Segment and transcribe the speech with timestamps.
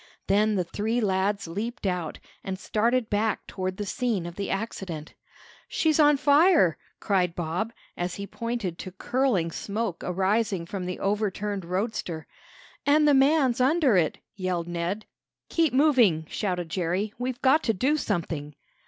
[0.25, 5.13] Then the three lads leaped out, and started back toward the scene of the accident.
[5.67, 11.65] "She's on fire!" cried Bob, as he pointed to curling smoke arising from the overturned
[11.65, 12.25] roadster.
[12.83, 15.05] "And the man's under it!" yelled Ned.
[15.49, 17.13] "Keep moving!" shouted Jerry.
[17.19, 18.55] "We've got to do something!"